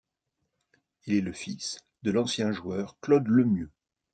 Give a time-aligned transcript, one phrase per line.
[1.05, 3.69] Il est le fils de l'ancien joueur Claude Lemieux.